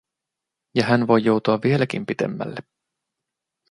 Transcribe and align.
Ja 0.75 0.85
hän 0.85 1.07
voi 1.07 1.23
joutua 1.23 1.59
vieläkin 1.63 2.05
pitemmälle. 2.05 2.59